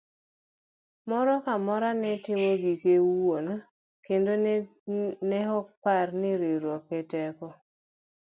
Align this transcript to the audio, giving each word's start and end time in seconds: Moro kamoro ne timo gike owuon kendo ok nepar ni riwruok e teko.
Moro 1.09 1.33
kamoro 1.45 1.89
ne 2.01 2.11
timo 2.25 2.51
gike 2.63 2.93
owuon 3.03 3.47
kendo 4.05 4.31
ok 4.53 4.87
nepar 5.29 6.07
ni 6.21 6.31
riwruok 6.41 6.85
e 6.99 7.01
teko. 7.11 7.47